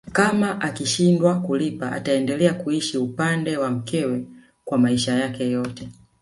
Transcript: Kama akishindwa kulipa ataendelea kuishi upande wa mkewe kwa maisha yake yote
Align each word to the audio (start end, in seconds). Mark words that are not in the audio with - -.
Kama 0.11 0.59
akishindwa 0.61 1.39
kulipa 1.41 1.91
ataendelea 1.91 2.53
kuishi 2.53 2.97
upande 2.97 3.57
wa 3.57 3.71
mkewe 3.71 4.25
kwa 4.65 4.77
maisha 4.77 5.13
yake 5.15 5.49
yote 5.51 5.89